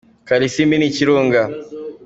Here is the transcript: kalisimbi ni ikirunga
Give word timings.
kalisimbi 0.27 0.75
ni 0.77 0.85
ikirunga 0.91 1.41